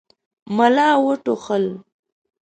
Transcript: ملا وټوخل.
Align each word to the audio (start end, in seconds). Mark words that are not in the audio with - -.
ملا 0.55 0.89
وټوخل. 1.05 1.63